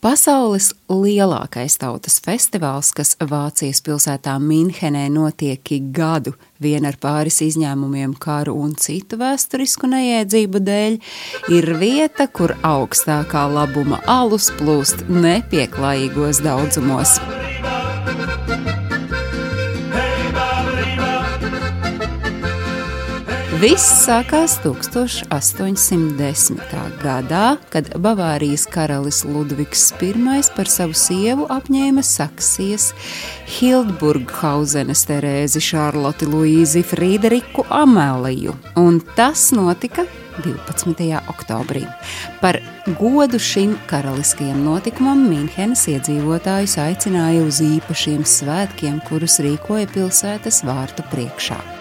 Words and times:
Pasaules 0.00 0.70
lielākais 0.88 1.74
tautas 1.76 2.14
festivāls, 2.24 2.88
kas 2.96 3.18
Vācijas 3.20 3.82
pilsētā 3.84 4.38
Minhenē 4.40 5.02
notiek 5.12 5.60
ik 5.76 5.90
gadu, 5.92 6.32
vien 6.56 6.88
ar 6.88 6.96
pāris 6.96 7.42
izņēmumiem 7.44 8.14
karu 8.16 8.54
un 8.64 8.72
citu 8.80 9.18
vēsturisku 9.20 9.90
neiedzību 9.92 10.64
dēļ, 10.70 10.96
ir 11.52 11.70
vieta, 11.82 12.30
kur 12.32 12.56
augstākā 12.64 13.44
labuma 13.52 14.00
alus 14.08 14.48
plūst 14.56 15.04
nepieklājīgos 15.12 16.40
daudzumos. 16.48 17.18
Viss 23.60 24.06
sākās 24.06 24.54
1810. 24.64 26.60
gadā, 27.02 27.58
kad 27.68 27.90
Bavārijas 28.00 28.62
karalis 28.72 29.18
Ludvigs 29.28 29.82
I 30.00 30.14
par 30.56 30.64
savu 30.64 30.94
sievu 30.96 31.44
apņēma 31.52 32.00
Saksijas 32.00 32.94
Hildburghausenes 33.58 35.04
Terēzi 35.10 35.60
Šarloti 35.60 36.24
Luīzi 36.24 36.80
Friederiku 36.80 37.66
Ameliju, 37.68 38.54
un 38.80 39.02
tas 39.12 39.52
notika 39.52 40.06
12. 40.40 41.20
oktobrī. 41.28 41.84
Par 42.40 42.56
godu 42.96 43.36
šim 43.36 43.76
karaliskajam 43.90 44.64
notikumam 44.64 45.28
Minhenes 45.28 45.84
iedzīvotājus 45.92 46.78
aicināja 46.80 47.44
uz 47.44 47.60
īpašiem 47.60 48.24
svētkiem, 48.24 49.04
kurus 49.10 49.36
rīkoja 49.44 49.84
pilsētas 49.92 50.64
vārtu 50.64 51.04
priekšā. 51.12 51.79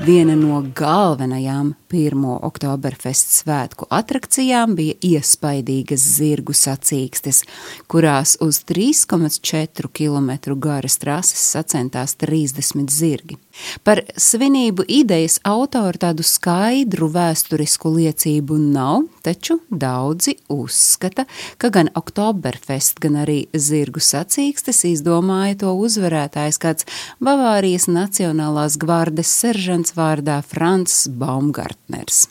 Viena 0.00 0.32
no 0.32 0.62
galvenajām 0.72 1.74
1. 1.92 2.22
oktoberfest 2.48 3.34
svētku 3.34 3.84
atrakcijām 3.92 4.72
bija 4.78 4.94
iespaidīgas 5.04 6.06
zirgu 6.16 6.54
sacīkstes, 6.56 7.42
kurās 7.84 8.38
uz 8.40 8.62
3,4 8.64 9.90
km 9.92 10.56
garas 10.56 10.96
trases 11.02 11.44
sacentās 11.52 12.16
30 12.16 12.88
zirgi. 12.88 13.36
Par 13.84 14.02
svinību 14.16 14.84
idejas 14.88 15.38
autori 15.46 16.00
tādu 16.00 16.24
skaidru 16.26 17.10
vēsturisku 17.12 17.92
liecību 17.96 18.58
nav, 18.60 19.04
taču 19.26 19.58
daudzi 19.70 20.36
uzskata, 20.52 21.26
ka 21.58 21.72
gan 21.74 21.90
Oktoberfest, 21.98 23.00
gan 23.02 23.20
arī 23.24 23.42
zirgu 23.54 24.02
sacīkstes 24.04 24.84
izdomāja 24.92 25.60
to 25.64 25.74
uzvarētājs 25.76 26.60
kāds 26.62 26.88
Bavārijas 27.22 27.88
Nacionālās 27.90 28.78
gvardes 28.80 29.32
seržants 29.42 29.96
vārdā 29.98 30.40
Frants 30.46 31.06
Baumgartners. 31.10 32.28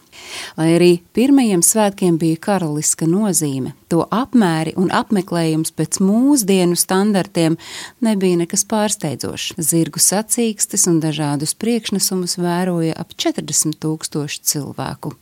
Lai 0.58 0.70
arī 0.76 0.90
pirmajiem 1.16 1.62
svētkiem 1.66 2.18
bija 2.20 2.40
karaliska 2.50 3.08
nozīme, 3.10 3.74
to 3.92 4.04
apmēri 4.12 4.76
un 4.80 4.92
apmeklējums 4.94 5.74
pēc 5.78 6.02
mūsdienu 6.04 6.78
standartiem 6.80 7.58
nebija 8.06 8.42
nekas 8.44 8.66
pārsteidzošs. 8.70 9.56
Zirgu 9.58 10.02
sacīkstes 10.04 10.88
un 10.92 11.02
dažādus 11.04 11.56
priekšnesumus 11.60 12.38
vēroja 12.42 12.98
ap 13.00 13.16
40 13.18 13.80
tūkstoši 13.84 14.46
cilvēku. 14.54 15.16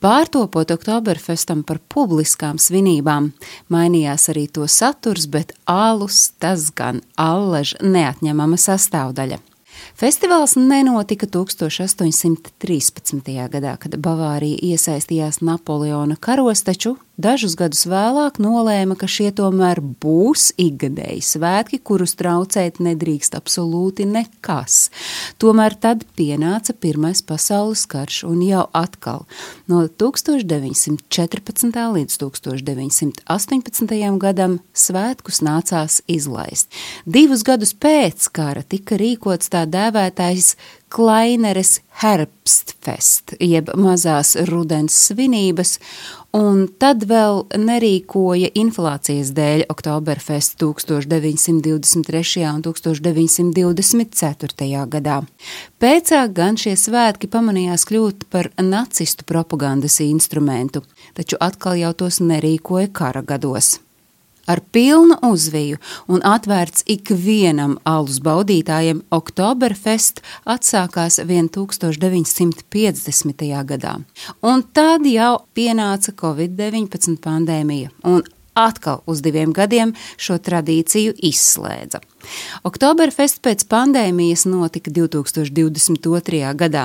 Pārtopot 0.00 0.70
Oktoberfestam 0.72 1.60
par 1.68 1.76
publiskām 1.92 2.56
svinībām, 2.56 3.34
mainījās 3.68 4.30
arī 4.32 4.46
to 4.48 4.64
saturs, 4.64 5.26
bet 5.28 5.52
alus 5.68 6.30
tas 6.40 6.70
gan 6.72 7.02
allaž 7.20 7.74
neatņemama 7.84 8.56
sastāvdaļa. 8.56 9.42
Festivāls 10.00 10.56
nenotika 10.56 11.26
1813. 11.26 13.48
gadā, 13.52 13.76
kad 13.80 13.96
Bavārija 14.00 14.58
iesaistījās 14.72 15.40
Napoleona 15.44 16.16
karos, 16.20 16.62
taču 16.66 16.96
dažus 17.20 17.54
gadus 17.58 17.84
vēlāk 17.88 18.40
nolēma, 18.42 18.96
ka 18.98 19.08
šie 19.10 19.30
tomēr 19.36 19.80
būs 19.80 20.50
ikgadēji 20.60 21.22
svētki, 21.24 21.80
kurus 21.84 22.16
traucēt 22.18 22.80
nedrīkst 22.82 23.36
absolūti 23.38 24.06
nekas. 24.08 24.88
Tomēr 25.40 25.76
tad 25.80 26.04
pienāca 26.18 26.74
Pirmais 26.80 27.22
pasaules 27.26 27.84
karš, 27.90 28.22
un 28.28 28.40
jau 28.46 28.64
atkal 28.76 29.26
no 29.70 29.84
1914. 29.86 31.80
līdz 31.96 32.18
1918. 32.24 34.18
gadam 34.20 34.58
svētkus 34.72 35.42
nācās 35.44 36.00
izlaist. 36.10 36.70
Divus 37.04 37.44
gadus 37.46 37.74
pēc 37.76 38.30
kara 38.34 38.64
tika 38.64 38.98
rīkots 39.00 39.52
tā 39.52 39.66
dēvētais 39.68 40.54
Klaineres 40.90 41.76
Herbstfest, 42.00 43.36
jeb 43.38 43.68
mazās 43.78 44.32
rudens 44.48 44.94
svinības, 45.06 45.78
un 46.34 46.66
tad 46.82 47.04
vēl 47.10 47.44
nerīkoja 47.54 48.50
inflācijas 48.58 49.30
dēļ 49.36 49.62
Oktoberfest 49.70 50.58
1923. 50.62 52.46
un 52.50 52.62
1924. 52.66 54.86
gadā. 54.96 55.18
Pēcāk 55.78 56.32
gan 56.34 56.58
šie 56.58 56.74
svētki 56.74 57.30
pamanījās 57.30 57.86
kļūt 57.86 58.26
par 58.32 58.50
nacistu 58.58 59.24
propagandas 59.28 60.00
instrumentu, 60.02 60.82
taču 61.14 61.36
atkal 61.38 61.78
jau 61.78 61.92
tos 62.02 62.18
nerīkoja 62.24 62.90
kara 62.90 63.22
gados 63.22 63.78
ar 64.46 64.60
pilnu 64.72 65.16
uzviju 65.30 65.76
un 66.08 66.20
atvērts 66.26 66.82
ikvienam 66.90 67.78
alus 67.84 68.20
baudītājiem, 68.24 69.02
Oktoberfest 69.10 70.20
atsākās 70.44 71.20
1950. 71.24 73.64
gadā. 73.72 73.94
Un 74.42 74.62
tad 74.72 75.06
jau 75.06 75.38
pienāca 75.54 76.12
Covid-19 76.12 77.16
pandēmija, 77.24 77.90
un 78.04 78.22
atkal 78.54 79.02
uz 79.06 79.20
diviem 79.24 79.52
gadiem 79.52 79.94
šo 80.16 80.38
tradīciju 80.38 81.12
izslēdza. 81.30 82.00
Oktoberfest 82.66 83.40
pēc 83.44 83.64
pandēmijas 83.70 84.46
notika 84.48 84.92
2022. 84.92 86.42
gadā. 86.58 86.84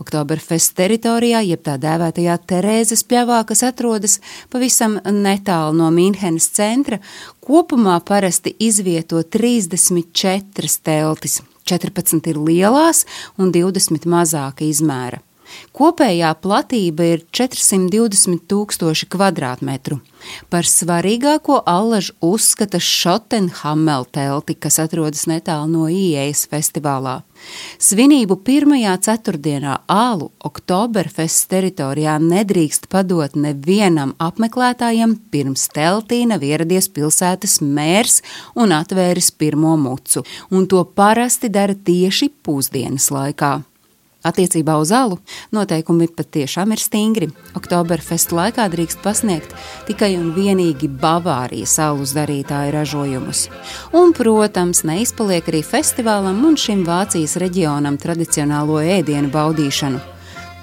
Oktoberfest 0.00 0.74
teritorijā, 0.78 1.40
jeb 1.46 1.64
tā 1.64 1.76
dēvētajā 1.80 2.36
Terēzes 2.50 3.04
pļavā, 3.08 3.42
kas 3.48 3.64
atrodas 3.66 4.20
pavisam 4.52 4.98
netālu 5.04 5.76
no 5.80 5.90
Mīnhenes 5.94 6.50
centra, 6.54 7.00
kopumā 7.44 7.98
parasti 8.04 8.54
izvieto 8.58 9.22
34 9.22 10.78
teltis. 10.84 11.42
14 11.64 12.28
ir 12.28 12.40
lielās 12.40 13.06
un 13.40 13.52
20 13.54 14.04
mazāka 14.10 14.66
izmēra. 14.68 15.22
Kopējā 15.74 16.32
platība 16.40 17.06
ir 17.14 17.24
420 17.34 18.44
tūkstoši 18.50 19.08
kvadrātmetru. 19.12 20.00
Par 20.48 20.64
svarīgāko 20.64 21.58
allaž 21.68 22.10
uzskata 22.24 22.80
Šotenhamel 22.80 24.06
telti, 24.14 24.56
kas 24.56 24.78
atrodas 24.80 25.26
netālu 25.28 25.68
no 25.72 25.88
ieejas 25.92 26.46
festivālā. 26.50 27.18
Svinību 27.82 28.38
pirmajā 28.46 28.94
ceturtdienā 29.04 29.74
ālu 29.90 30.30
Oktoberfest 30.48 31.48
teritorijā 31.52 32.16
nedrīkst 32.22 32.88
padot 32.92 33.36
nevienam 33.36 34.14
apmeklētājam 34.22 35.18
pirms 35.34 35.66
teltī 35.74 36.22
nav 36.30 36.46
ieradies 36.46 36.88
pilsētas 36.94 37.60
mērs 37.60 38.22
un 38.56 38.72
atvēris 38.78 39.32
pirmo 39.36 39.76
mucu, 39.76 40.24
un 40.50 40.66
to 40.70 40.86
parasti 40.96 41.52
dara 41.52 41.76
tieši 41.76 42.32
pusdienas 42.44 43.10
laikā. 43.12 43.58
Attiecībā 44.24 44.78
uz 44.80 44.88
alu 44.94 45.18
noteikumi 45.52 46.08
patiešām 46.16 46.72
ir 46.72 46.80
stingri. 46.80 47.28
Oktoberfest 47.58 48.32
laikā 48.32 48.64
drīkst 48.72 49.02
pasniegt 49.04 49.52
tikai 49.88 50.14
un 50.16 50.30
vienīgi 50.36 50.88
Bavārijas 50.88 51.76
alus 51.84 52.14
darītāju 52.16 52.72
ražojumus. 52.72 53.46
Un, 53.92 54.14
protams, 54.16 54.80
neizpaliek 54.88 55.50
arī 55.52 55.60
festivālam 55.66 56.40
un 56.48 56.56
šim 56.56 56.86
Vācijas 56.88 57.36
reģionam 57.42 58.00
tradicionālo 58.00 58.80
ēdienu 58.80 59.28
baudīšanu. 59.34 60.00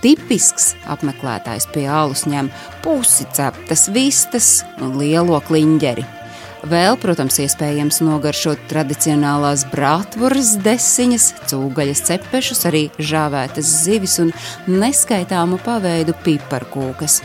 Tipisks 0.01 0.72
apmeklētājs 0.89 1.69
pie 1.75 1.85
alus 1.85 2.25
ņem 2.25 2.49
pusi 2.81 3.29
ceptas 3.38 3.85
vistas 3.93 4.49
un 4.81 4.97
lielo 4.97 5.38
kliņģeri. 5.45 6.21
Vēl, 6.61 6.93
protams, 7.02 7.40
iespējams 7.41 8.03
nogaršot 8.05 8.67
tradicionālās 8.69 9.63
brātvuras 9.72 10.53
desiņas, 10.61 11.25
cūgaļas 11.49 12.03
cepešus, 12.05 12.61
arī 12.69 12.84
žāvētas 13.02 13.72
zivis 13.87 14.19
un 14.22 14.29
neskaitāmu 14.69 15.58
paveidu 15.66 16.13
piparkūkas. 16.22 17.23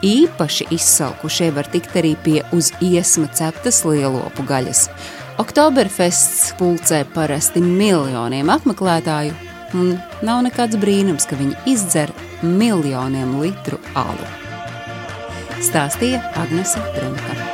Īpaši 0.00 0.70
izsalkušie 0.72 1.50
var 1.52 1.68
tikt 1.68 1.98
arī 2.00 2.14
pie 2.24 2.38
uz 2.56 2.72
iesma 2.80 3.28
ceptas 3.36 3.82
lielopu 3.84 4.48
gaļas. 4.48 4.86
Oktoberfests 5.40 6.54
pulcē 6.56 7.02
parasti 7.12 7.60
miljoniem 7.60 8.48
apmeklētāju, 8.56 9.36
un 9.76 9.92
nav 10.24 10.40
nekāds 10.48 10.80
brīnums, 10.80 11.28
ka 11.28 11.36
viņi 11.36 11.60
izdzer 11.76 12.16
miljoniem 12.40 13.36
litru 13.44 13.76
alu. 13.92 14.34
Stāstīja 15.60 16.24
Agnese 16.40 16.80
Brunka. 16.96 17.49